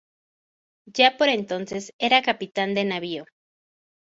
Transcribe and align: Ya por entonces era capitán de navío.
Ya 0.87 1.15
por 1.15 1.29
entonces 1.29 1.93
era 1.99 2.23
capitán 2.23 2.73
de 2.73 2.85
navío. 2.85 3.25